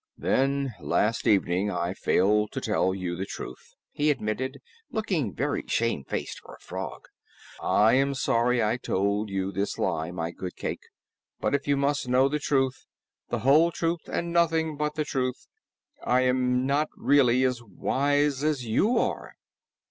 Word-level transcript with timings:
"Then 0.17 0.73
last 0.79 1.27
evening 1.27 1.69
I 1.69 1.93
failed 1.93 2.51
to 2.53 2.59
tell 2.59 2.91
you 2.95 3.15
the 3.15 3.27
truth," 3.27 3.75
he 3.91 4.09
admitted, 4.09 4.59
looking 4.89 5.31
very 5.31 5.63
shamefaced 5.67 6.39
for 6.39 6.55
a 6.55 6.59
frog. 6.59 7.07
"I 7.61 7.93
am 7.93 8.15
sorry 8.15 8.63
I 8.63 8.77
told 8.77 9.29
you 9.29 9.51
this 9.51 9.77
lie, 9.77 10.09
my 10.09 10.31
good 10.31 10.55
Cayke, 10.55 10.87
but 11.39 11.53
if 11.53 11.67
you 11.67 11.77
must 11.77 12.07
know 12.07 12.27
the 12.27 12.39
truth, 12.39 12.87
the 13.29 13.41
whole 13.45 13.71
truth 13.71 14.09
and 14.11 14.33
nothing 14.33 14.75
but 14.75 14.95
the 14.95 15.05
truth, 15.05 15.45
I 16.03 16.21
am 16.21 16.65
not 16.65 16.89
really 16.97 17.43
as 17.43 17.61
wise 17.61 18.43
as 18.43 18.65
you 18.65 18.97
are." 18.97 19.35